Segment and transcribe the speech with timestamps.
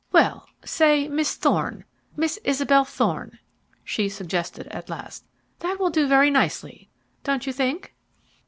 [0.11, 3.37] "Well, say Miss Thorne Miss Isabel Thorne,"
[3.83, 5.23] she suggested at last.
[5.59, 6.89] "That will do very nicely,
[7.23, 7.93] don't you think?"